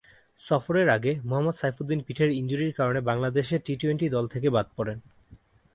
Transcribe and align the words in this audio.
সফরের 0.39 0.89
আগে, 0.89 1.19
মোহাম্মদ 1.23 1.55
সাইফুদ্দিন 1.55 1.99
পিঠের 2.07 2.29
ইনজুরির 2.31 2.73
কারণে 2.73 2.99
বাংলাদেশের 3.01 3.59
টি-টোয়েন্টি 3.65 4.07
দল 4.09 4.25
থেকে 4.27 4.47
বাদ 4.49 4.67
পড়েন। 4.75 4.99